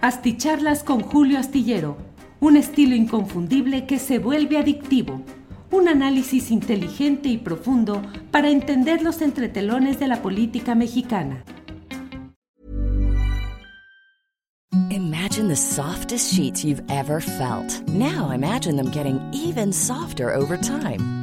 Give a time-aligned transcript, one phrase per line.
[0.00, 1.96] Asticharlas con Julio Astillero,
[2.38, 5.22] un estilo inconfundible que se vuelve adictivo.
[5.72, 8.00] Un análisis inteligente y profundo
[8.30, 11.42] para entender los entretelones de la política mexicana.
[14.90, 17.82] Imagine the softest sheets you've ever felt.
[17.88, 21.17] Now imagine them getting even softer over time.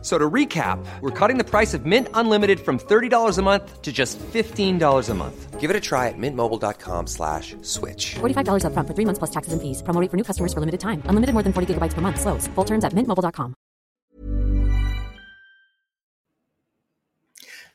[0.00, 3.90] So to recap, we're cutting the price of Mint Unlimited from $30 a month to
[3.90, 5.58] just $15 a month.
[5.58, 8.14] Give it a try at mintmobile.com slash switch.
[8.20, 9.82] $45 up front for three months plus taxes and fees.
[9.82, 11.02] Promo rate for new customers for limited time.
[11.06, 12.20] Unlimited more than 40 gigabytes per month.
[12.20, 12.46] Slows.
[12.54, 13.54] Full terms at mintmobile.com.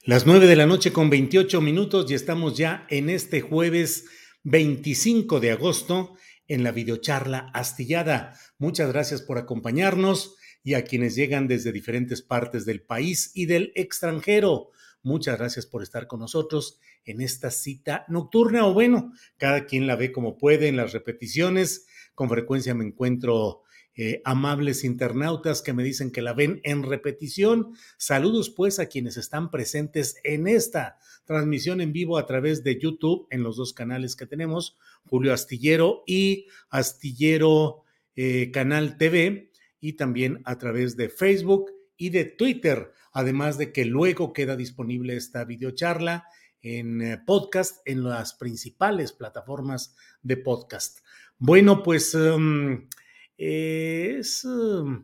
[0.06, 4.06] Las 9 de la noche con 28 minutos y estamos ya en este jueves
[4.44, 6.16] 25 de agosto
[6.50, 8.38] en la videocharla astillada.
[8.60, 13.72] Muchas gracias por acompañarnos y a quienes llegan desde diferentes partes del país y del
[13.76, 14.70] extranjero.
[15.02, 19.98] Muchas gracias por estar con nosotros en esta cita nocturna o bueno, cada quien la
[19.98, 21.86] ve como puede en las repeticiones.
[22.16, 23.64] Con frecuencia me encuentro
[23.96, 27.76] eh, amables internautas que me dicen que la ven en repetición.
[27.98, 33.28] Saludos pues a quienes están presentes en esta transmisión en vivo a través de YouTube
[33.30, 37.84] en los dos canales que tenemos, Julio Astillero y Astillero
[38.16, 39.52] eh, Canal TV
[39.84, 45.18] y también a través de Facebook y de Twitter, además de que luego queda disponible
[45.18, 46.24] esta videocharla
[46.62, 51.00] en eh, podcast en las principales plataformas de podcast.
[51.38, 52.88] Bueno, pues um,
[53.36, 55.04] es um,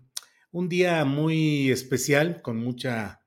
[0.52, 3.22] un día muy especial con mucha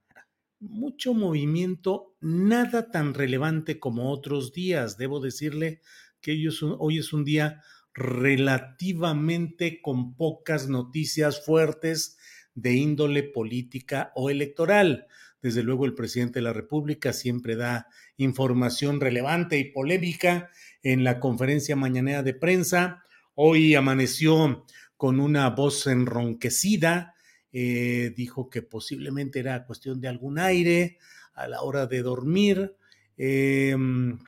[0.58, 4.96] mucho movimiento, nada tan relevante como otros días.
[4.96, 5.82] Debo decirle
[6.22, 6.48] que
[6.78, 7.60] hoy es un día
[7.94, 12.19] relativamente con pocas noticias fuertes
[12.54, 15.06] de índole política o electoral.
[15.41, 20.50] Desde luego el presidente de la República siempre da información relevante y polémica
[20.82, 23.03] en la conferencia mañanera de prensa.
[23.34, 24.64] Hoy amaneció
[24.97, 27.14] con una voz enronquecida,
[27.53, 30.98] eh, dijo que posiblemente era cuestión de algún aire
[31.34, 32.76] a la hora de dormir,
[33.16, 34.19] em,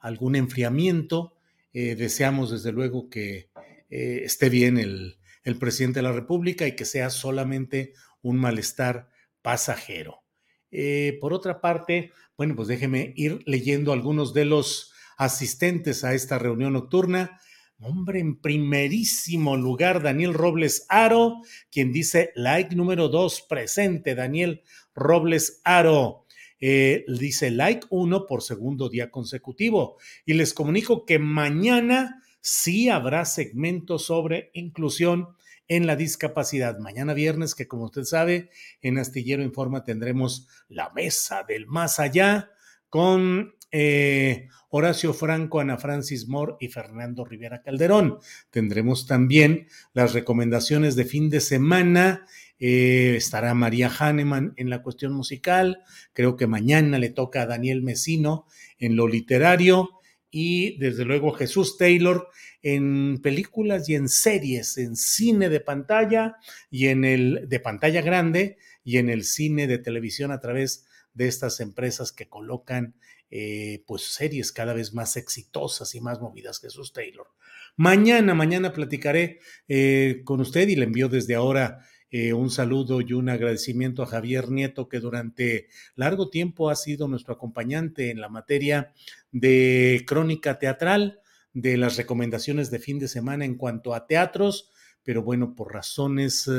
[0.00, 1.36] algún enfriamiento,
[1.72, 3.50] eh, deseamos desde luego que
[3.90, 9.08] eh, esté bien el, el, presidente de la República y que sea solamente un malestar
[9.42, 10.22] pasajero.
[10.70, 16.38] Eh, por otra parte, bueno, pues déjeme ir leyendo algunos de los asistentes a esta
[16.38, 17.38] reunión nocturna.
[17.78, 21.40] Hombre, en primerísimo lugar, Daniel Robles Aro,
[21.70, 24.62] quien dice like número dos, presente, Daniel
[24.94, 26.21] Robles Aro.
[26.64, 29.98] Eh, dice like uno por segundo día consecutivo.
[30.24, 35.30] Y les comunico que mañana sí habrá segmentos sobre inclusión
[35.66, 36.78] en la discapacidad.
[36.78, 42.52] Mañana viernes, que como usted sabe, en Astillero Informa tendremos la mesa del más allá
[42.88, 48.18] con eh, Horacio Franco, Ana Francis Moore y Fernando Rivera Calderón.
[48.50, 52.26] Tendremos también las recomendaciones de fin de semana
[52.64, 57.82] eh, estará María Hahnemann en la cuestión musical, creo que mañana le toca a Daniel
[57.82, 58.46] Mesino
[58.78, 59.90] en lo literario
[60.30, 62.28] y desde luego Jesús Taylor
[62.62, 66.36] en películas y en series, en cine de pantalla
[66.70, 71.26] y en el de pantalla grande y en el cine de televisión a través de
[71.26, 72.94] estas empresas que colocan
[73.34, 76.60] eh, pues series cada vez más exitosas y más movidas.
[76.60, 77.28] Jesús Taylor.
[77.76, 81.78] Mañana, mañana platicaré eh, con usted y le envío desde ahora
[82.10, 87.08] eh, un saludo y un agradecimiento a Javier Nieto, que durante largo tiempo ha sido
[87.08, 88.92] nuestro acompañante en la materia
[89.30, 91.20] de crónica teatral,
[91.54, 94.70] de las recomendaciones de fin de semana en cuanto a teatros,
[95.02, 96.50] pero bueno, por razones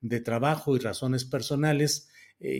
[0.00, 2.08] de trabajo y razones personales,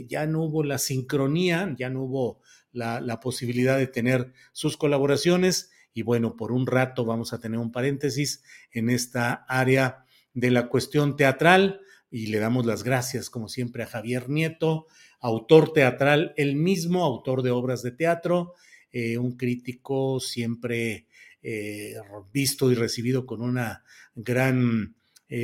[0.09, 2.41] ya no hubo la sincronía, ya no hubo
[2.77, 7.73] la, posibilidad de tener sus colaboraciones y bueno, por un rato vamos a tener un
[7.73, 11.81] paréntesis en esta área de la cuestión teatral
[12.11, 14.87] y le damos las gracias, como siempre, a Javier Nieto,
[15.21, 18.53] autor teatral, el mismo autor de obras de teatro,
[18.93, 21.07] eh, un crítico siempre
[22.33, 23.85] visto y recibido con una
[24.17, 24.97] gran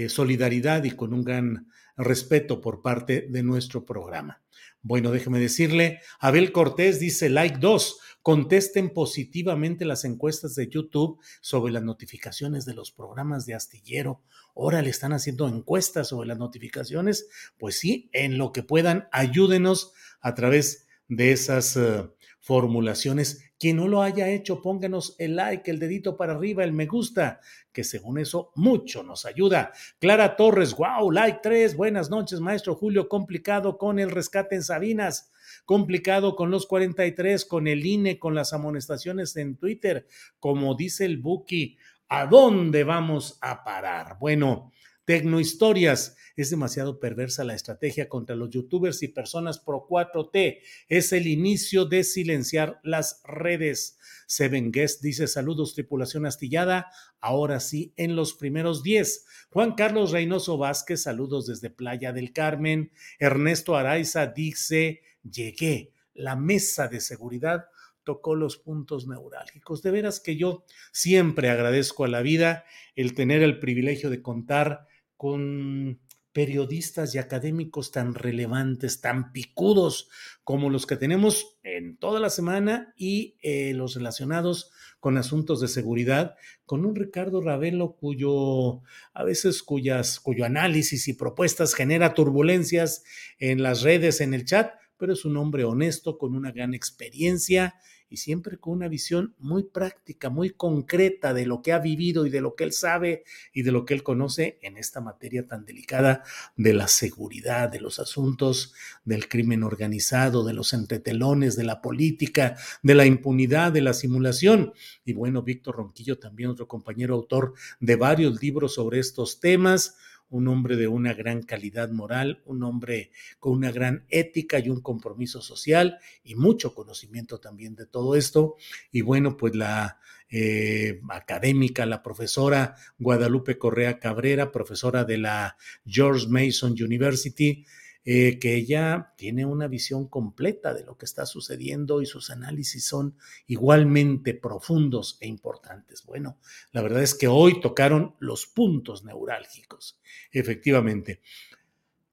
[0.08, 4.41] solidaridad y con un gran respeto por parte de nuestro programa.
[4.82, 11.72] Bueno, déjeme decirle, Abel Cortés dice like 2, contesten positivamente las encuestas de YouTube sobre
[11.72, 14.22] las notificaciones de los programas de astillero.
[14.56, 17.28] Ahora le están haciendo encuestas sobre las notificaciones.
[17.58, 22.10] Pues sí, en lo que puedan, ayúdenos a través de esas uh,
[22.42, 23.52] formulaciones.
[23.56, 27.40] Quien no lo haya hecho, pónganos el like, el dedito para arriba, el me gusta,
[27.72, 29.72] que según eso mucho nos ayuda.
[30.00, 35.30] Clara Torres, wow, like 3, buenas noches, maestro Julio, complicado con el rescate en Sabinas,
[35.64, 40.08] complicado con los 43, con el INE, con las amonestaciones en Twitter,
[40.40, 41.78] como dice el Buki,
[42.08, 44.16] ¿a dónde vamos a parar?
[44.18, 44.72] Bueno,
[45.04, 46.16] Tecnohistorias.
[46.36, 50.60] Es demasiado perversa la estrategia contra los youtubers y personas pro 4T.
[50.88, 53.98] Es el inicio de silenciar las redes.
[54.26, 56.90] Seven Guest dice saludos tripulación astillada.
[57.20, 59.26] Ahora sí, en los primeros 10.
[59.50, 62.92] Juan Carlos Reynoso Vázquez, saludos desde Playa del Carmen.
[63.18, 65.92] Ernesto Araiza dice, llegué.
[66.14, 67.66] La mesa de seguridad
[68.04, 69.82] tocó los puntos neurálgicos.
[69.82, 72.64] De veras que yo siempre agradezco a la vida
[72.96, 74.86] el tener el privilegio de contar
[75.22, 76.00] con
[76.32, 80.08] periodistas y académicos tan relevantes, tan picudos
[80.42, 85.68] como los que tenemos en toda la semana y eh, los relacionados con asuntos de
[85.68, 86.34] seguridad,
[86.66, 88.82] con un Ricardo Ravelo cuyo
[89.14, 93.04] a veces cuyas cuyo análisis y propuestas genera turbulencias
[93.38, 97.76] en las redes, en el chat, pero es un hombre honesto con una gran experiencia
[98.12, 102.30] y siempre con una visión muy práctica, muy concreta de lo que ha vivido y
[102.30, 103.24] de lo que él sabe
[103.54, 106.22] y de lo que él conoce en esta materia tan delicada
[106.54, 108.74] de la seguridad, de los asuntos
[109.06, 114.74] del crimen organizado, de los entretelones, de la política, de la impunidad, de la simulación.
[115.06, 119.96] Y bueno, Víctor Ronquillo, también otro compañero autor de varios libros sobre estos temas
[120.32, 124.80] un hombre de una gran calidad moral, un hombre con una gran ética y un
[124.80, 128.56] compromiso social y mucho conocimiento también de todo esto.
[128.90, 129.98] Y bueno, pues la
[130.30, 137.66] eh, académica, la profesora Guadalupe Correa Cabrera, profesora de la George Mason University,
[138.04, 142.84] eh, que ella tiene una visión completa de lo que está sucediendo y sus análisis
[142.84, 143.16] son
[143.46, 146.04] igualmente profundos e importantes.
[146.04, 146.38] Bueno,
[146.72, 150.00] la verdad es que hoy tocaron los puntos neurálgicos,
[150.32, 151.20] efectivamente.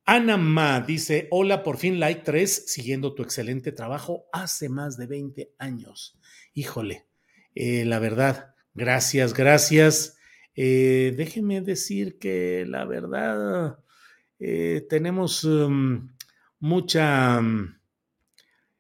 [0.05, 5.05] Ana Ma dice, hola, por fin like 3, siguiendo tu excelente trabajo hace más de
[5.05, 6.19] 20 años.
[6.55, 7.05] Híjole,
[7.53, 10.17] eh, la verdad, gracias, gracias.
[10.55, 13.79] Eh, déjeme decir que la verdad,
[14.39, 16.09] eh, tenemos um,
[16.59, 17.75] mucha, um,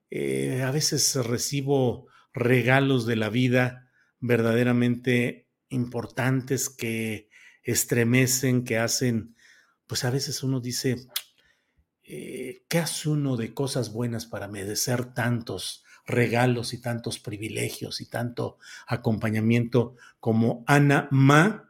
[0.09, 3.89] eh, a veces recibo regalos de la vida
[4.19, 7.29] verdaderamente importantes que
[7.63, 9.35] estremecen, que hacen,
[9.85, 11.07] pues a veces uno dice,
[12.03, 18.05] eh, ¿qué hace uno de cosas buenas para merecer tantos regalos y tantos privilegios y
[18.07, 18.57] tanto
[18.87, 21.68] acompañamiento como Ana Ma?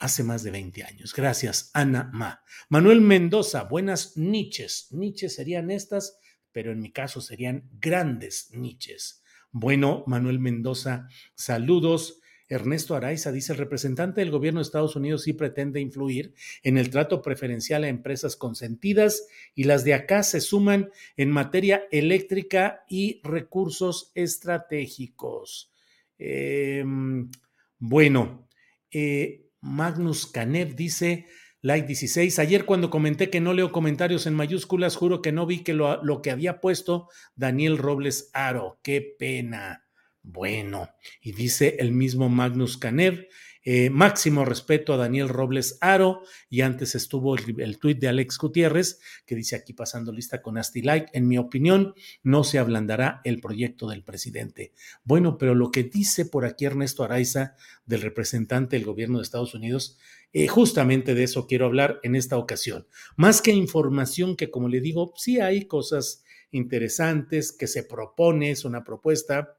[0.00, 1.14] Hace más de 20 años.
[1.14, 2.42] Gracias, Ana Ma.
[2.68, 4.88] Manuel Mendoza, buenas niches.
[4.90, 6.18] Niches serían estas,
[6.52, 9.22] pero en mi caso serían grandes niches.
[9.50, 12.20] Bueno, Manuel Mendoza, saludos.
[12.48, 16.88] Ernesto Araiza dice, el representante del gobierno de Estados Unidos sí pretende influir en el
[16.88, 23.20] trato preferencial a empresas consentidas y las de acá se suman en materia eléctrica y
[23.22, 25.70] recursos estratégicos.
[26.18, 27.30] Em,
[27.78, 28.48] bueno,
[28.90, 31.26] eh, Magnus Canev dice,
[31.60, 35.62] like 16, ayer cuando comenté que no leo comentarios en mayúsculas, juro que no vi
[35.62, 38.80] que lo, lo que había puesto Daniel Robles Aro.
[38.82, 39.84] Qué pena.
[40.22, 40.90] Bueno,
[41.22, 43.28] y dice el mismo Magnus Canev,
[43.70, 48.98] eh, máximo respeto a Daniel Robles Aro y antes estuvo el, tuit de Alex Gutiérrez
[49.26, 51.10] que dice aquí pasando lista con Asti Like.
[51.12, 54.72] En mi opinión, no se ablandará el proyecto del presidente.
[55.04, 59.52] Bueno, pero lo que dice por aquí Ernesto Araiza, del representante del gobierno de Estados
[59.52, 59.98] Unidos,
[60.32, 62.86] eh, justamente de eso quiero hablar en esta ocasión.
[63.16, 68.64] Más que información que, como le digo, sí hay cosas interesantes que se propone, es
[68.64, 69.57] una propuesta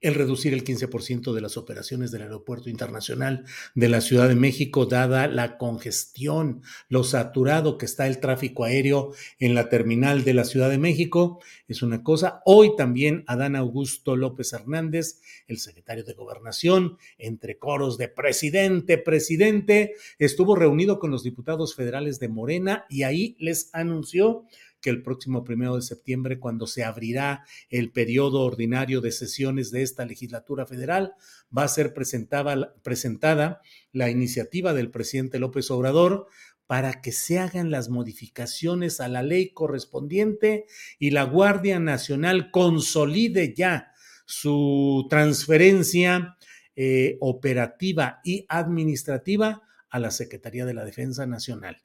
[0.00, 3.44] el reducir el 15% de las operaciones del Aeropuerto Internacional
[3.74, 9.12] de la Ciudad de México, dada la congestión, lo saturado que está el tráfico aéreo
[9.38, 12.42] en la terminal de la Ciudad de México, es una cosa.
[12.44, 19.94] Hoy también Adán Augusto López Hernández, el secretario de Gobernación, entre coros de presidente, presidente,
[20.18, 24.46] estuvo reunido con los diputados federales de Morena y ahí les anunció
[24.84, 29.80] que el próximo primero de septiembre, cuando se abrirá el periodo ordinario de sesiones de
[29.80, 31.14] esta legislatura federal,
[31.56, 33.62] va a ser presentada, presentada
[33.92, 36.26] la iniciativa del presidente López Obrador
[36.66, 40.66] para que se hagan las modificaciones a la ley correspondiente
[40.98, 43.90] y la Guardia Nacional consolide ya
[44.26, 46.36] su transferencia
[46.76, 51.83] eh, operativa y administrativa a la Secretaría de la Defensa Nacional.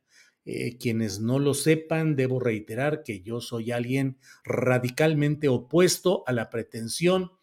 [0.51, 6.49] Eh, quienes no lo sepan, debo reiterar que yo soy alguien radicalmente opuesto a la
[6.49, 7.33] pretensión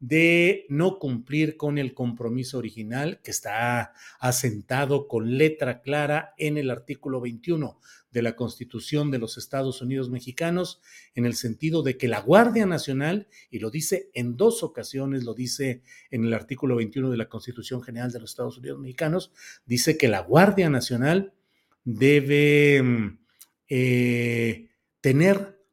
[0.00, 6.70] de no cumplir con el compromiso original que está asentado con letra clara en el
[6.70, 7.78] artículo 21
[8.10, 10.80] de la Constitución de los Estados Unidos mexicanos,
[11.14, 15.34] en el sentido de que la Guardia Nacional, y lo dice en dos ocasiones, lo
[15.34, 19.30] dice en el artículo 21 de la Constitución General de los Estados Unidos mexicanos,
[19.66, 21.32] dice que la Guardia Nacional
[21.86, 23.18] debe mm,
[23.70, 24.68] eh,
[25.00, 25.64] tener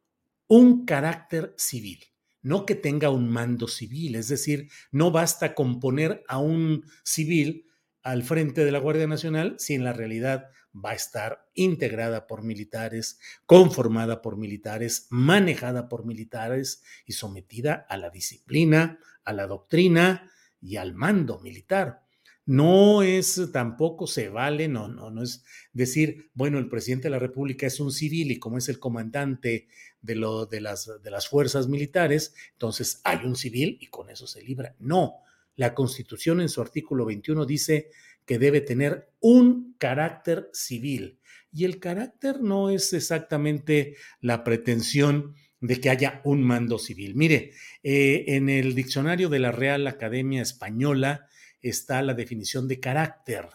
[0.46, 2.00] un carácter civil
[2.44, 7.66] no que tenga un mando civil, es decir, no basta con poner a un civil
[8.02, 12.44] al frente de la Guardia Nacional si en la realidad va a estar integrada por
[12.44, 20.30] militares, conformada por militares, manejada por militares y sometida a la disciplina, a la doctrina
[20.60, 22.03] y al mando militar.
[22.46, 27.18] No es tampoco se vale, no, no, no es decir, bueno, el presidente de la
[27.18, 29.68] República es un civil y como es el comandante
[30.02, 34.26] de, lo, de, las, de las fuerzas militares, entonces hay un civil y con eso
[34.26, 34.76] se libra.
[34.78, 35.14] No,
[35.56, 37.90] la Constitución en su artículo 21 dice
[38.26, 41.20] que debe tener un carácter civil
[41.52, 47.14] y el carácter no es exactamente la pretensión de que haya un mando civil.
[47.14, 51.28] Mire, eh, en el diccionario de la Real Academia Española,
[51.64, 53.48] está la definición de carácter.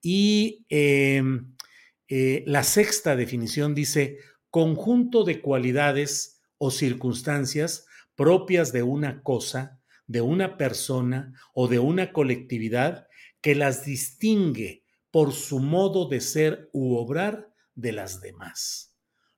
[0.00, 1.54] Y em,
[2.08, 4.18] eh, la sexta definición dice
[4.50, 12.12] conjunto de cualidades o circunstancias propias de una cosa, de una persona o de una
[12.12, 13.08] colectividad
[13.40, 18.93] que las distingue por su modo de ser u obrar de las demás.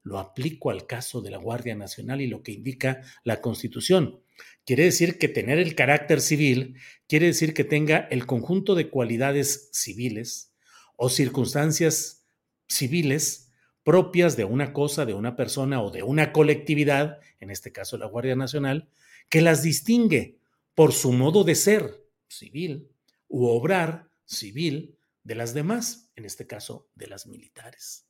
[0.07, 4.21] Lo aplico al caso de la Guardia Nacional y lo que indica la Constitución.
[4.65, 6.77] Quiere decir que tener el carácter civil
[7.09, 10.53] quiere decir que tenga el conjunto de cualidades civiles
[10.95, 12.25] o circunstancias
[12.69, 17.99] civiles propias de una cosa, de una persona o de una colectividad, en este caso
[17.99, 18.89] la Guardia Nacional,
[19.29, 20.39] que las distingue
[20.77, 22.93] por su modo de ser civil
[23.27, 28.06] u obrar civil de las demás, en este caso de las militares.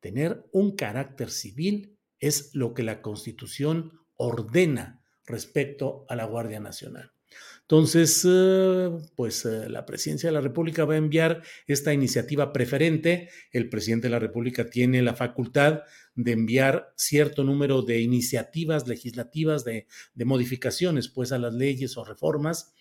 [0.00, 7.12] Tener un carácter civil es lo que la Constitución ordena respecto a la Guardia Nacional.
[7.62, 13.28] Entonces, eh, pues eh, la presidencia de la República va a enviar esta iniciativa preferente.
[13.52, 15.82] El presidente de la República tiene la facultad
[16.16, 22.72] de enviar cierto número de iniciativas legislativas, de, modificaciones pues a las leyes o reformas,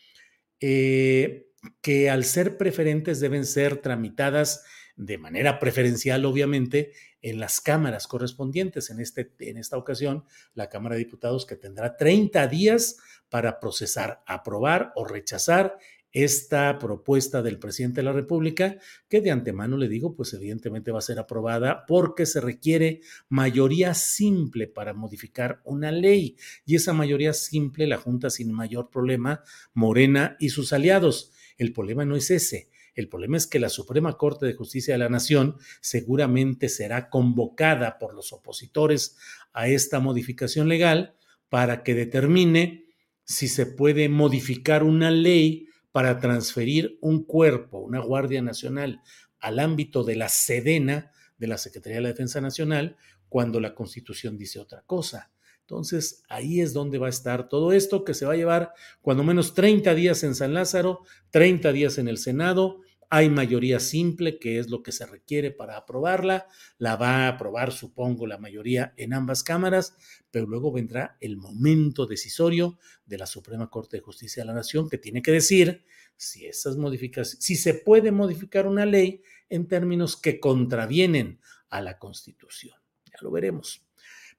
[0.59, 4.63] eh, que al ser preferentes deben ser tramitadas
[4.95, 8.89] de manera preferencial, obviamente, en las cámaras correspondientes.
[8.89, 12.97] En, este, en esta ocasión, la Cámara de Diputados que tendrá 30 días
[13.29, 15.77] para procesar, aprobar o rechazar
[16.11, 20.99] esta propuesta del presidente de la República, que de antemano le digo, pues evidentemente va
[20.99, 26.35] a ser aprobada porque se requiere mayoría simple para modificar una ley.
[26.65, 31.31] Y esa mayoría simple la Junta sin mayor problema, Morena y sus aliados.
[31.57, 32.69] El problema no es ese.
[32.99, 37.97] El problema es que la Suprema Corte de Justicia de la Nación seguramente será convocada
[37.97, 39.15] por los opositores
[39.53, 41.15] a esta modificación legal
[41.47, 42.87] para que determine
[43.23, 49.01] si se puede modificar una ley para transferir un cuerpo, una Guardia Nacional,
[49.39, 52.97] al ámbito de la Sedena de la Secretaría de la Defensa Nacional
[53.29, 55.31] cuando la Constitución dice otra cosa.
[55.61, 59.23] Entonces, ahí es donde va a estar todo esto que se va a llevar cuando
[59.23, 64.59] menos 30 días en San Lázaro, 30 días en el Senado hay mayoría simple, que
[64.59, 66.47] es lo que se requiere para aprobarla.
[66.77, 69.95] La va a aprobar, supongo, la mayoría en ambas cámaras,
[70.29, 74.89] pero luego vendrá el momento decisorio de la Suprema Corte de Justicia de la Nación,
[74.89, 75.83] que tiene que decir
[76.17, 81.39] si esas modificaciones, si se puede modificar una ley en términos que contravienen
[81.69, 82.77] a la Constitución.
[83.05, 83.88] Ya lo veremos.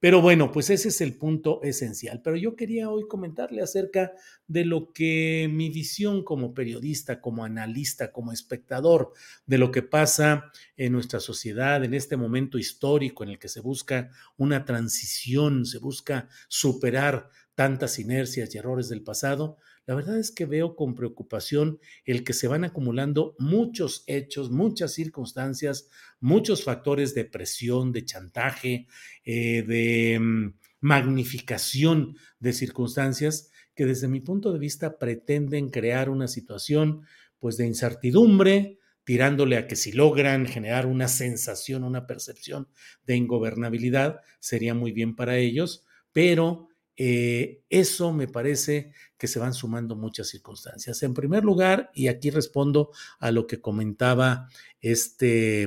[0.00, 2.22] Pero bueno, pues ese es el punto esencial.
[2.24, 4.12] Pero yo quería hoy comentarle acerca
[4.46, 9.12] de lo que mi visión como periodista, como analista, como espectador
[9.44, 13.60] de lo que pasa en nuestra sociedad en este momento histórico en el que se
[13.60, 19.58] busca una transición, se busca superar tantas inercias y errores del pasado,
[19.90, 24.94] La verdad es que veo con preocupación el que se van acumulando muchos hechos, muchas
[24.94, 25.88] circunstancias,
[26.20, 28.86] muchos factores de presión, de chantaje,
[29.24, 36.28] eh, de mm, magnificación de circunstancias que desde mi punto de vista pretenden crear una
[36.28, 37.02] situación
[37.40, 42.68] pues de incertidumbre, tirándole a que si logran generar una sensación, una percepción
[43.08, 46.69] de ingobernabilidad, sería muy bien para ellos, pero
[47.02, 51.02] eh, eso me parece que se van sumando muchas circunstancias.
[51.02, 52.90] En primer lugar, y aquí respondo
[53.20, 54.50] a lo que comentaba
[54.82, 55.66] este,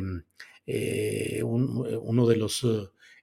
[0.67, 2.67] eh, uno de los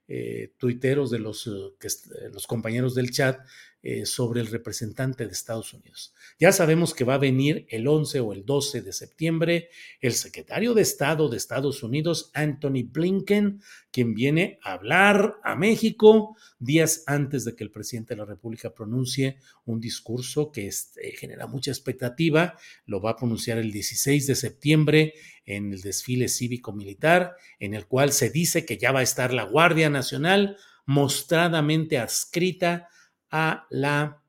[0.09, 3.39] eh, tuiteros, de los, los compañeros del chat,
[3.83, 6.13] eh, sobre el representante de Estados Unidos.
[6.39, 9.69] Ya sabemos que va a venir el 11 o el 12 de septiembre
[9.99, 13.59] el secretario de Estado de Estados Unidos, Anthony Blinken,
[13.91, 18.71] quien viene a hablar a México días antes de que el presidente de la República
[18.71, 22.57] pronuncie un discurso que este, genera mucha expectativa.
[22.85, 25.13] Lo va a pronunciar el 16 de septiembre
[25.45, 29.43] en el desfile cívico-militar, en el cual se dice que ya va a estar la
[29.43, 32.89] Guardia Nacional mostradamente adscrita
[33.31, 34.21] a la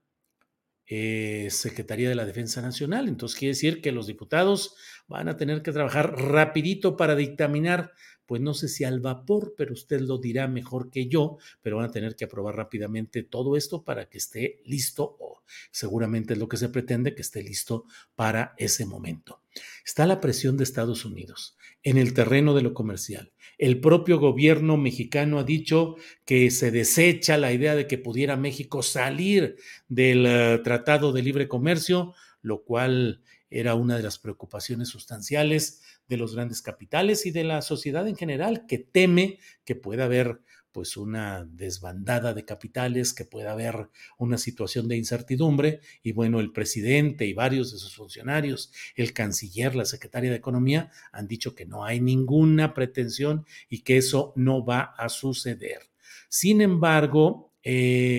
[0.86, 3.08] eh, Secretaría de la Defensa Nacional.
[3.08, 4.74] Entonces quiere decir que los diputados
[5.08, 7.92] van a tener que trabajar rapidito para dictaminar,
[8.32, 11.90] pues no sé si al vapor, pero usted lo dirá mejor que yo, pero van
[11.90, 16.48] a tener que aprobar rápidamente todo esto para que esté listo o seguramente es lo
[16.48, 17.84] que se pretende, que esté listo
[18.14, 19.42] para ese momento.
[19.84, 23.34] Está la presión de Estados Unidos en el terreno de lo comercial.
[23.58, 28.82] El propio gobierno mexicano ha dicho que se desecha la idea de que pudiera México
[28.82, 29.56] salir
[29.88, 33.20] del eh, Tratado de Libre Comercio, lo cual
[33.52, 38.16] era una de las preocupaciones sustanciales de los grandes capitales y de la sociedad en
[38.16, 40.40] general, que teme que pueda haber
[40.72, 46.50] pues una desbandada de capitales, que pueda haber una situación de incertidumbre y bueno, el
[46.50, 51.66] presidente y varios de sus funcionarios, el canciller, la secretaria de Economía han dicho que
[51.66, 55.82] no hay ninguna pretensión y que eso no va a suceder.
[56.28, 58.18] Sin embargo, eh,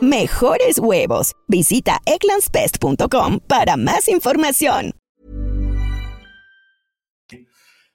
[0.00, 1.32] mejores huevos.
[1.48, 4.92] Visita eclanspest.com para más información.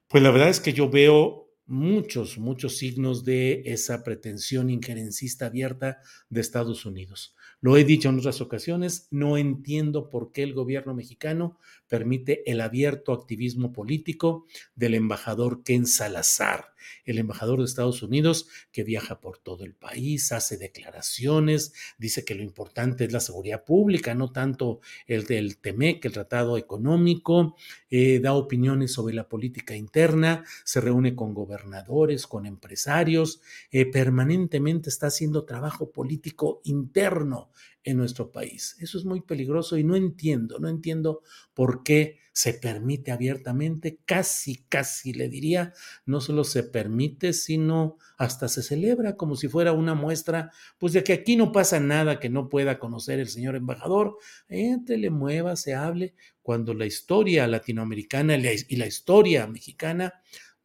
[0.08, 6.00] Pues la verdad es que yo veo muchos, muchos signos de esa pretensión injerencista abierta
[6.30, 7.36] de Estados Unidos.
[7.62, 11.60] Lo he dicho en otras ocasiones, no entiendo por qué el gobierno mexicano
[11.90, 16.74] permite el abierto activismo político del embajador Ken Salazar,
[17.06, 22.36] el embajador de Estados Unidos que viaja por todo el país, hace declaraciones, dice que
[22.36, 27.56] lo importante es la seguridad pública, no tanto el del TEMEC, el Tratado Económico,
[27.90, 34.90] eh, da opiniones sobre la política interna, se reúne con gobernadores, con empresarios, eh, permanentemente
[34.90, 37.50] está haciendo trabajo político interno
[37.84, 38.76] en nuestro país.
[38.80, 41.22] Eso es muy peligroso y no entiendo, no entiendo
[41.54, 45.74] por qué se permite abiertamente, casi, casi le diría,
[46.06, 51.04] no solo se permite, sino hasta se celebra como si fuera una muestra, pues de
[51.04, 55.56] que aquí no pasa nada que no pueda conocer el señor embajador, entre, le mueva,
[55.56, 60.14] se hable, cuando la historia latinoamericana y la historia mexicana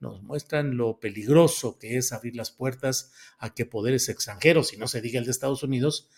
[0.00, 4.86] nos muestran lo peligroso que es abrir las puertas a que poderes extranjeros, y no
[4.86, 6.08] se diga el de Estados Unidos,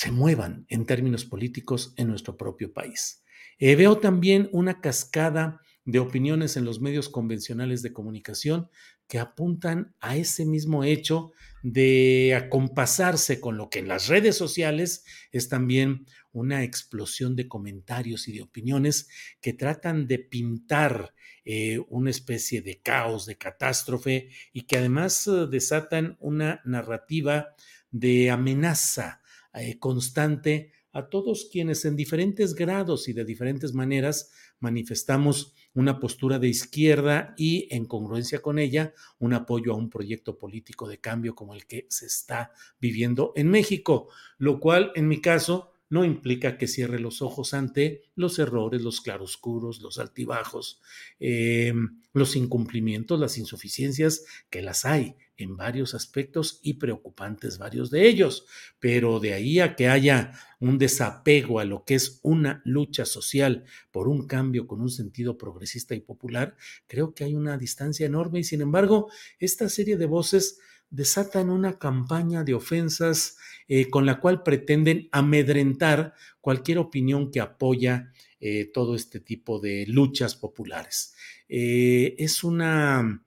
[0.00, 3.22] se muevan en términos políticos en nuestro propio país.
[3.58, 8.70] Eh, veo también una cascada de opiniones en los medios convencionales de comunicación
[9.06, 11.32] que apuntan a ese mismo hecho
[11.62, 18.26] de acompasarse con lo que en las redes sociales es también una explosión de comentarios
[18.26, 19.06] y de opiniones
[19.42, 21.12] que tratan de pintar
[21.44, 27.48] eh, una especie de caos, de catástrofe y que además eh, desatan una narrativa
[27.90, 29.19] de amenaza
[29.54, 36.38] eh, constante a todos quienes en diferentes grados y de diferentes maneras manifestamos una postura
[36.38, 41.34] de izquierda y en congruencia con ella un apoyo a un proyecto político de cambio
[41.34, 44.08] como el que se está viviendo en México,
[44.38, 49.00] lo cual en mi caso no implica que cierre los ojos ante los errores, los
[49.00, 50.80] claroscuros, los altibajos,
[51.18, 51.74] eh,
[52.12, 58.46] los incumplimientos, las insuficiencias, que las hay en varios aspectos y preocupantes varios de ellos.
[58.78, 63.64] Pero de ahí a que haya un desapego a lo que es una lucha social
[63.90, 68.40] por un cambio con un sentido progresista y popular, creo que hay una distancia enorme
[68.40, 70.58] y sin embargo, esta serie de voces
[70.90, 73.36] desatan una campaña de ofensas
[73.68, 79.86] eh, con la cual pretenden amedrentar cualquier opinión que apoya eh, todo este tipo de
[79.86, 81.14] luchas populares.
[81.48, 83.22] Eh, es una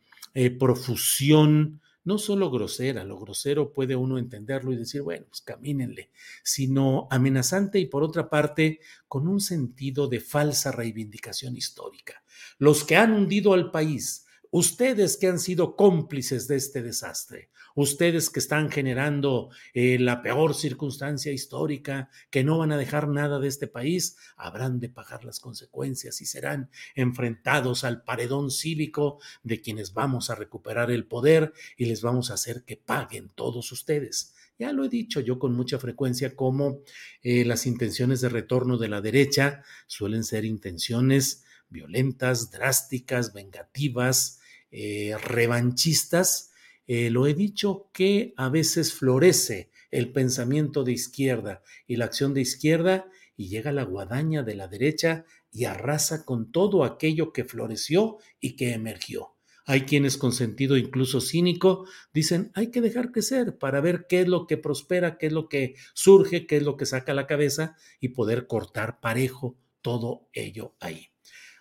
[0.59, 6.11] profusión no solo grosera, lo grosero puede uno entenderlo y decir, bueno, pues camínenle,
[6.43, 12.23] sino amenazante y por otra parte con un sentido de falsa reivindicación histórica.
[12.57, 18.29] Los que han hundido al país, ustedes que han sido cómplices de este desastre, ustedes
[18.29, 23.47] que están generando eh, la peor circunstancia histórica, que no van a dejar nada de
[23.47, 29.93] este país, habrán de pagar las consecuencias y serán enfrentados al paredón cívico de quienes
[29.93, 34.33] vamos a recuperar el poder y les vamos a hacer que paguen todos ustedes.
[34.59, 36.81] Ya lo he dicho yo con mucha frecuencia como
[37.23, 44.39] eh, las intenciones de retorno de la derecha suelen ser intenciones violentas, drásticas, vengativas,
[44.71, 46.52] eh, revanchistas,
[46.87, 52.33] eh, lo he dicho que a veces florece el pensamiento de izquierda y la acción
[52.33, 57.45] de izquierda y llega la guadaña de la derecha y arrasa con todo aquello que
[57.45, 59.35] floreció y que emergió.
[59.65, 64.27] Hay quienes con sentido incluso cínico dicen hay que dejar crecer para ver qué es
[64.27, 67.77] lo que prospera, qué es lo que surge, qué es lo que saca la cabeza
[68.01, 71.07] y poder cortar parejo todo ello ahí.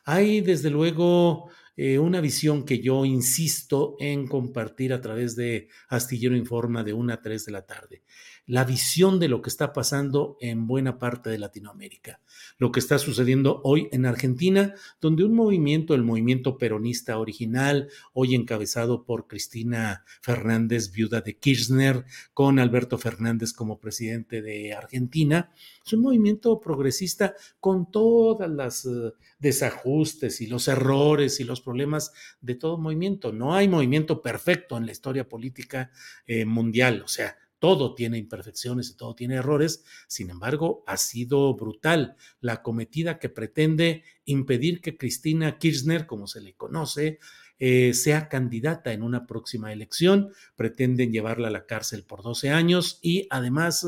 [0.04, 6.36] Hay desde luego eh, una visión que yo insisto en compartir a través de Astillero
[6.36, 8.02] Informa de 1 a 3 de la tarde
[8.46, 12.20] la visión de lo que está pasando en buena parte de Latinoamérica,
[12.58, 18.34] lo que está sucediendo hoy en Argentina, donde un movimiento, el movimiento peronista original, hoy
[18.34, 25.52] encabezado por Cristina Fernández, viuda de Kirchner, con Alberto Fernández como presidente de Argentina,
[25.84, 32.12] es un movimiento progresista con todas las eh, desajustes y los errores y los problemas
[32.40, 33.32] de todo movimiento.
[33.32, 35.90] No hay movimiento perfecto en la historia política
[36.26, 41.54] eh, mundial, o sea, todo tiene imperfecciones y todo tiene errores, sin embargo, ha sido
[41.54, 47.20] brutal la cometida que pretende impedir que Cristina Kirchner, como se le conoce,
[47.60, 50.32] eh, sea candidata en una próxima elección.
[50.56, 53.86] Pretenden llevarla a la cárcel por 12 años y además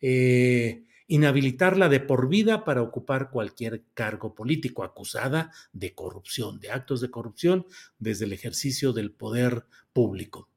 [0.00, 7.02] eh, inhabilitarla de por vida para ocupar cualquier cargo político acusada de corrupción, de actos
[7.02, 7.66] de corrupción
[7.98, 10.48] desde el ejercicio del poder público.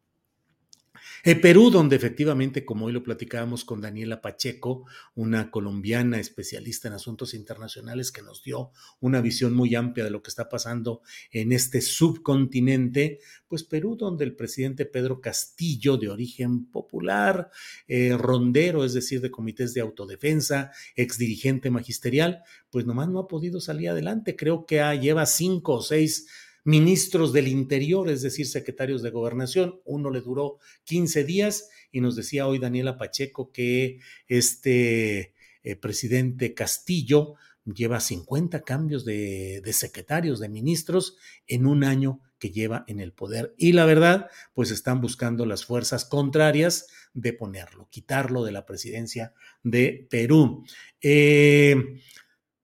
[1.23, 6.93] Eh, Perú, donde efectivamente, como hoy lo platicábamos con Daniela Pacheco, una colombiana especialista en
[6.93, 11.51] asuntos internacionales que nos dio una visión muy amplia de lo que está pasando en
[11.51, 17.49] este subcontinente, pues Perú, donde el presidente Pedro Castillo, de origen popular,
[17.87, 23.61] eh, rondero, es decir, de comités de autodefensa, exdirigente magisterial, pues nomás no ha podido
[23.61, 24.35] salir adelante.
[24.35, 26.27] Creo que lleva cinco o seis
[26.65, 29.79] ministros del Interior, es decir, secretarios de gobernación.
[29.85, 36.53] Uno le duró 15 días y nos decía hoy Daniela Pacheco que este eh, presidente
[36.53, 42.99] Castillo lleva 50 cambios de, de, secretarios, de ministros en un año que lleva en
[42.99, 43.53] el poder.
[43.57, 49.33] Y la verdad, pues están buscando las fuerzas contrarias de ponerlo, quitarlo de la presidencia
[49.63, 50.65] de Perú.
[51.01, 52.01] Eh,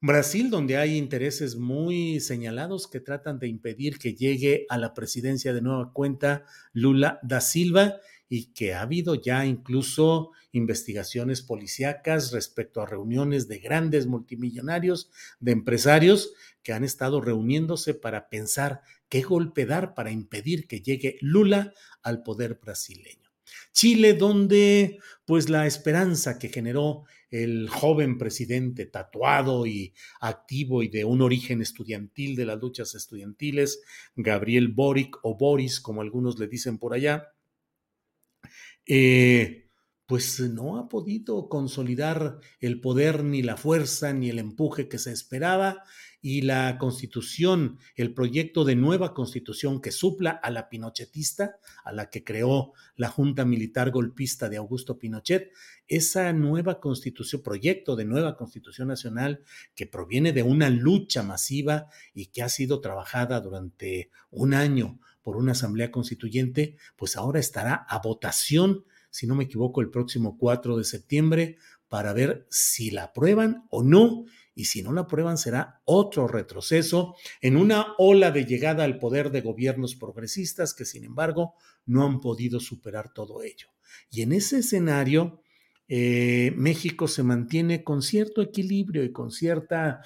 [0.04, 5.54] Brasil, donde hay intereses muy señalados que tratan de impedir que llegue a la presidencia
[5.54, 12.82] de nueva cuenta Lula da Silva y que ha habido ya incluso investigaciones policíacas respecto
[12.82, 16.34] a reuniones de grandes multimillonarios, de empresarios
[16.64, 22.24] que han estado reuniéndose para pensar qué golpe dar para impedir que llegue Lula al
[22.24, 23.30] poder brasileño.
[23.72, 31.06] Chile, donde pues la esperanza que generó el joven presidente tatuado y activo y de
[31.06, 33.82] un origen estudiantil de las luchas estudiantiles,
[34.16, 37.34] Gabriel Boric o Boris, como algunos le dicen por allá,
[38.86, 39.70] eh,
[40.06, 45.14] pues no ha podido consolidar el poder ni la fuerza ni el empuje que se
[45.14, 45.84] esperaba
[46.22, 52.10] y la constitución, el proyecto de nueva constitución que supla a la pinochetista, a la
[52.10, 55.52] que creó la Junta Militar Golpista de Augusto Pinochet,
[55.88, 59.42] esa nueva constitución, proyecto de nueva constitución nacional
[59.76, 65.38] que proviene de una lucha masiva y que ha sido trabajada durante un año por
[65.38, 70.78] una asamblea constituyente, pues ahora estará a votación, si no me equivoco, el próximo 4
[70.78, 71.58] de septiembre
[71.90, 77.16] para ver si la aprueban o no y si no la aprueban será otro retroceso
[77.42, 82.20] en una ola de llegada al poder de gobiernos progresistas que sin embargo no han
[82.20, 83.68] podido superar todo ello.
[84.10, 85.42] Y en ese escenario,
[85.88, 90.02] eh, México se mantiene con cierto equilibrio y con cierta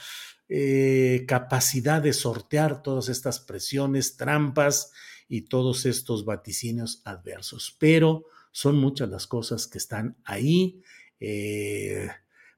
[0.47, 4.91] eh, capacidad de sortear todas estas presiones, trampas
[5.27, 7.75] y todos estos vaticinios adversos.
[7.79, 10.81] Pero son muchas las cosas que están ahí
[11.19, 12.09] eh,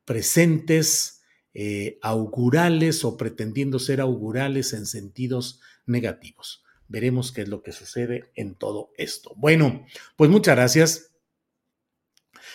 [0.06, 1.16] presentes
[1.60, 6.63] eh, augurales o pretendiendo ser augurales en sentidos negativos.
[6.88, 9.34] Veremos qué es lo que sucede en todo esto.
[9.38, 11.12] Bueno, pues muchas gracias.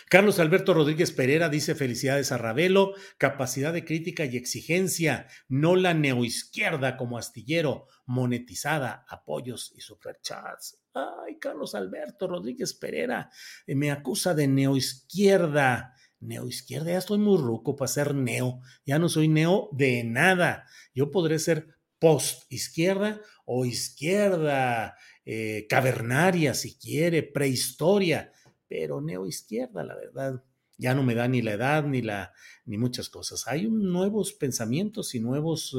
[0.09, 5.95] Carlos Alberto Rodríguez Pereira dice felicidades a Ravelo, capacidad de crítica y exigencia, no la
[5.95, 10.79] neoizquierda como astillero, monetizada, apoyos y superchats.
[10.95, 13.31] Ay, Carlos Alberto Rodríguez Pereira
[13.67, 19.09] eh, me acusa de neoizquierda neoizquierda, ya estoy muy ruco para ser neo, ya no
[19.09, 20.67] soy neo de nada.
[20.95, 28.33] Yo podré ser post izquierda o izquierda eh, cavernaria si quiere, prehistoria,
[28.69, 30.43] pero neoizquierda, la verdad,
[30.79, 32.33] ya no me da ni la edad ni la
[32.65, 33.47] ni muchas cosas.
[33.49, 35.73] Hay nuevos pensamientos y nuevas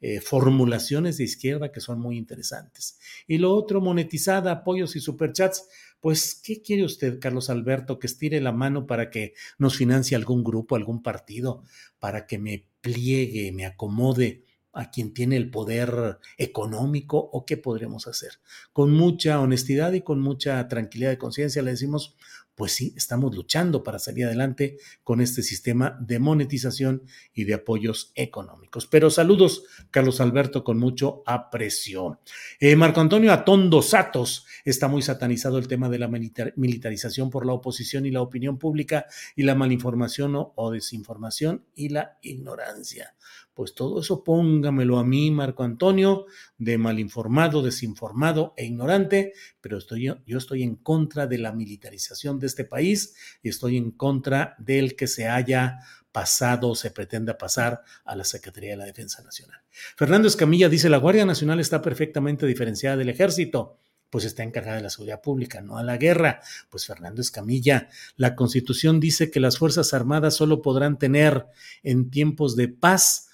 [0.00, 2.98] eh, formulaciones de izquierda que son muy interesantes.
[3.26, 5.68] Y lo otro, monetizada, apoyos y superchats
[6.00, 7.98] pues, ¿qué quiere usted, Carlos Alberto?
[7.98, 11.64] Que estire la mano para que nos financie algún grupo, algún partido,
[11.98, 18.06] para que me pliegue, me acomode a quien tiene el poder económico o qué podremos
[18.06, 18.40] hacer.
[18.72, 22.16] Con mucha honestidad y con mucha tranquilidad de conciencia le decimos,
[22.58, 28.10] pues sí, estamos luchando para salir adelante con este sistema de monetización y de apoyos
[28.16, 28.88] económicos.
[28.88, 32.18] Pero saludos, Carlos Alberto, con mucho aprecio.
[32.58, 37.52] Eh, Marco Antonio Atondo Satos, está muy satanizado el tema de la militarización por la
[37.52, 43.14] oposición y la opinión pública y la malinformación o desinformación y la ignorancia
[43.58, 46.26] pues todo eso póngamelo a mí, Marco Antonio,
[46.58, 52.46] de malinformado, desinformado e ignorante, pero estoy, yo estoy en contra de la militarización de
[52.46, 55.80] este país y estoy en contra del que se haya
[56.12, 59.60] pasado o se pretenda pasar a la Secretaría de la Defensa Nacional.
[59.96, 64.84] Fernando Escamilla dice, la Guardia Nacional está perfectamente diferenciada del ejército pues está encargada de
[64.84, 66.40] la seguridad pública, no a la guerra.
[66.70, 71.44] Pues Fernando Escamilla, la Constitución dice que las Fuerzas Armadas solo podrán tener
[71.82, 73.27] en tiempos de paz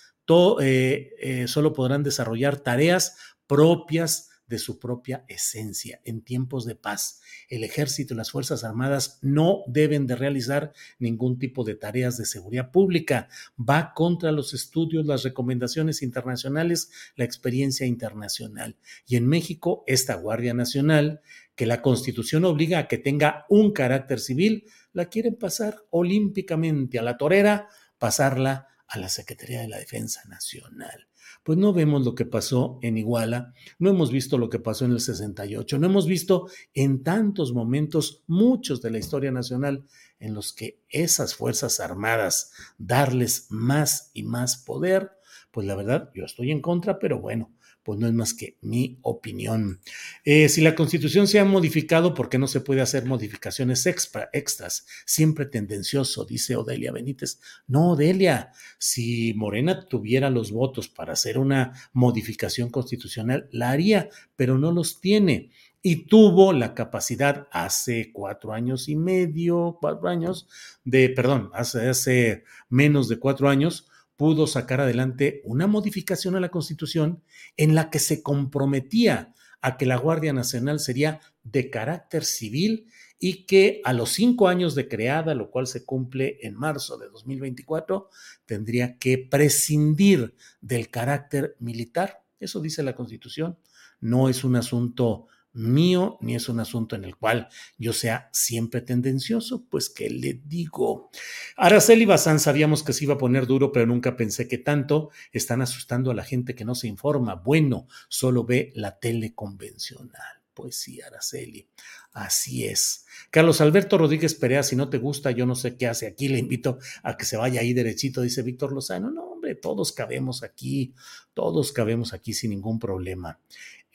[0.61, 7.21] eh, eh, solo podrán desarrollar tareas propias de su propia esencia en tiempos de paz.
[7.49, 12.27] El ejército y las Fuerzas Armadas no deben de realizar ningún tipo de tareas de
[12.27, 13.29] seguridad pública.
[13.59, 18.77] Va contra los estudios, las recomendaciones internacionales, la experiencia internacional.
[19.07, 21.23] Y en México, esta Guardia Nacional,
[21.55, 27.03] que la Constitución obliga a que tenga un carácter civil, la quieren pasar olímpicamente a
[27.03, 31.09] la torera, pasarla a la Secretaría de la Defensa Nacional.
[31.43, 34.93] Pues no vemos lo que pasó en Iguala, no hemos visto lo que pasó en
[34.93, 39.85] el 68, no hemos visto en tantos momentos, muchos de la historia nacional,
[40.21, 45.11] en los que esas Fuerzas Armadas, darles más y más poder,
[45.51, 47.54] pues la verdad, yo estoy en contra, pero bueno,
[47.85, 49.81] pues no es más que mi opinión.
[50.25, 54.87] Eh, si la constitución se ha modificado, ¿por qué no se puede hacer modificaciones extras?
[55.05, 57.41] Siempre tendencioso, dice Odelia Benítez.
[57.67, 64.59] No, Odelia, si Morena tuviera los votos para hacer una modificación constitucional, la haría, pero
[64.59, 65.51] no los tiene.
[65.83, 70.49] Y tuvo la capacidad hace cuatro años y medio, cuatro años,
[70.85, 77.23] de, perdón, hace menos de cuatro años, pudo sacar adelante una modificación a la Constitución
[77.57, 82.87] en la que se comprometía a que la Guardia Nacional sería de carácter civil
[83.19, 87.09] y que a los cinco años de creada, lo cual se cumple en marzo de
[87.09, 88.11] 2024,
[88.45, 92.23] tendría que prescindir del carácter militar.
[92.39, 93.57] Eso dice la Constitución.
[94.01, 98.81] No es un asunto mío, ni es un asunto en el cual yo sea siempre
[98.81, 101.11] tendencioso, pues que le digo.
[101.57, 105.63] Araceli Bazán sabíamos que se iba a poner duro, pero nunca pensé que tanto están
[105.63, 107.37] asustando a la gente que no se informa.
[107.37, 110.43] Bueno, solo ve la tele convencional.
[110.55, 111.69] Pues sí, Araceli,
[112.13, 113.07] así es.
[113.31, 116.39] Carlos Alberto Rodríguez Perea, si no te gusta, yo no sé qué hace aquí, le
[116.39, 119.11] invito a que se vaya ahí derechito, dice Víctor Lozano.
[119.11, 120.95] No, hombre, todos cabemos aquí,
[121.35, 123.41] todos cabemos aquí sin ningún problema.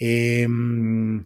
[0.02, 1.26] Em,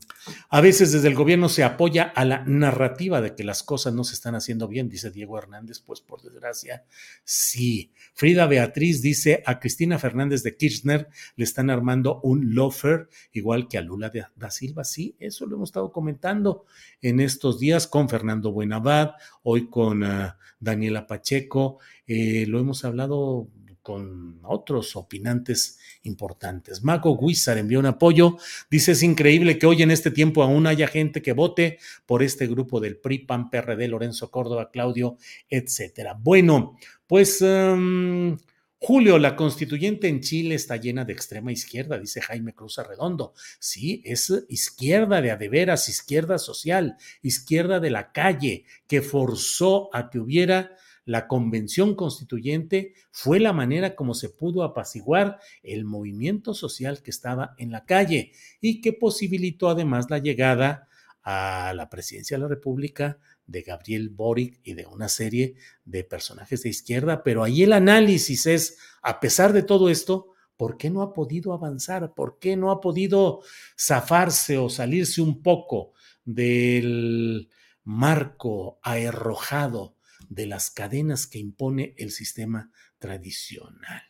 [0.49, 4.03] a veces desde el gobierno se apoya a la narrativa de que las cosas no
[4.03, 6.83] se están haciendo bien, dice Diego Hernández, pues por desgracia,
[7.23, 7.91] sí.
[8.15, 13.77] Frida Beatriz dice a Cristina Fernández de Kirchner le están armando un lofer, igual que
[13.77, 16.65] a Lula de da Silva, sí, eso lo hemos estado comentando
[16.99, 19.11] en estos días con Fernando Buenavad,
[19.43, 23.49] hoy con ah, Daniela Pacheco, eh, lo hemos hablado
[23.83, 26.83] con otros opinantes importantes.
[26.83, 28.37] Mago Guizar envió un apoyo.
[28.71, 32.47] Dice: Es increíble que hoy en este tiempo aún haya gente que vote por este
[32.47, 35.17] grupo del PRI, PAN, PRD, Lorenzo Córdoba, Claudio,
[35.49, 36.17] etcétera.
[36.19, 37.41] Bueno, pues.
[37.41, 38.37] Um,
[38.85, 43.33] Julio, la constituyente en Chile está llena de extrema izquierda, dice Jaime Cruz Arredondo.
[43.57, 50.19] Sí, es izquierda de adeveras, izquierda social, izquierda de la calle, que forzó a que
[50.19, 57.11] hubiera la convención constituyente fue la manera como se pudo apaciguar el movimiento social que
[57.11, 60.87] estaba en la calle y que posibilitó además la llegada
[61.23, 66.63] a la presidencia de la República de Gabriel Boric y de una serie de personajes
[66.63, 71.01] de izquierda, pero ahí el análisis es, a pesar de todo esto, ¿por qué no
[71.01, 72.13] ha podido avanzar?
[72.13, 73.41] ¿Por qué no ha podido
[73.77, 77.49] zafarse o salirse un poco del
[77.83, 79.92] marco aerrojado
[80.33, 84.01] de las cadenas que impone el sistema tradicional.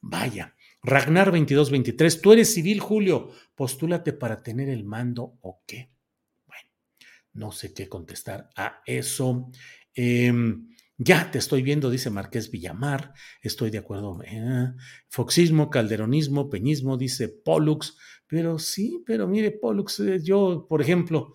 [0.00, 5.90] Vaya, Ragnar 2223, tú eres civil, Julio, postúlate para tener el mando o qué.
[6.46, 6.70] Bueno,
[7.32, 9.50] no sé qué contestar a eso.
[9.94, 14.22] Em, ya te estoy viendo, dice Marqués Villamar, estoy de acuerdo.
[14.24, 14.72] Eh,
[15.08, 17.96] foxismo, calderonismo, peñismo, dice Pollux,
[18.28, 21.34] pero sí, pero mire, Pollux, eh, yo, por ejemplo,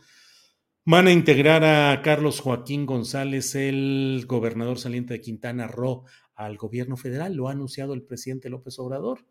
[0.83, 6.97] Van a integrar a Carlos Joaquín González, el gobernador saliente de Quintana Roo, al gobierno
[6.97, 7.35] federal.
[7.35, 9.27] Lo ha anunciado el presidente López Obrador.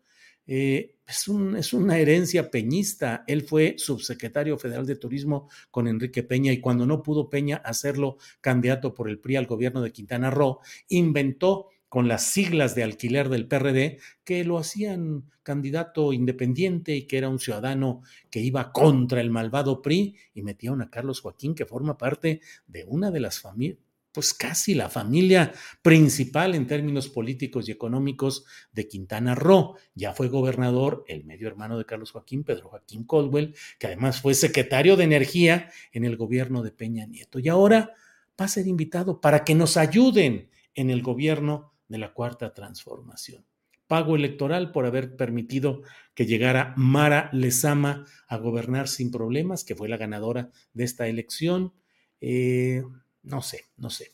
[0.47, 1.25] Eh, es,
[1.57, 3.25] es, una herencia peñista.
[3.27, 8.15] Él fue subsecretario federal de turismo con Enrique Peña y cuando no pudo Peña hacerlo
[8.39, 13.27] candidato por el PRI al gobierno de Quintana Roo, inventó con las siglas de alquiler
[13.27, 19.19] del PRD, que lo hacían candidato independiente y que era un ciudadano que iba contra
[19.19, 23.41] el malvado PRI y metieron a Carlos Joaquín, que forma parte de una de las
[23.41, 23.79] familias,
[24.13, 25.51] pues casi la familia
[25.81, 29.75] principal en términos políticos y económicos de Quintana Roo.
[29.93, 34.33] Ya fue gobernador el medio hermano de Carlos Joaquín, Pedro Joaquín Caldwell, que además fue
[34.33, 37.37] secretario de Energía en el gobierno de Peña Nieto.
[37.37, 37.91] Y ahora
[38.39, 43.45] va a ser invitado para que nos ayuden en el gobierno de la cuarta transformación.
[43.85, 45.81] Pago electoral por haber permitido
[46.15, 51.73] que llegara Mara Lezama a gobernar sin problemas, que fue la ganadora de esta elección.
[52.21, 52.83] Eh,
[53.23, 54.13] no sé, no sé.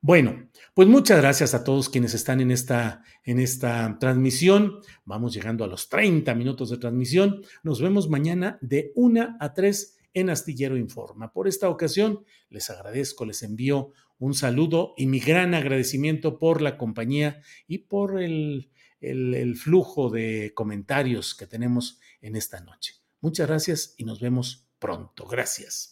[0.00, 4.80] Bueno, pues muchas gracias a todos quienes están en esta, en esta transmisión.
[5.04, 7.42] Vamos llegando a los 30 minutos de transmisión.
[7.62, 11.32] Nos vemos mañana de 1 a 3 en Astillero Informa.
[11.32, 13.92] Por esta ocasión, les agradezco, les envío
[14.22, 18.70] un saludo y mi gran agradecimiento por la compañía y por el,
[19.56, 22.94] flujo de comentarios que tenemos en esta noche.
[23.20, 25.26] Muchas gracias y nos vemos pronto.
[25.26, 25.91] Gracias.